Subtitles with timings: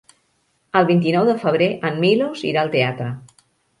[0.79, 3.11] El vint-i-nou de febrer en Milos irà al teatre.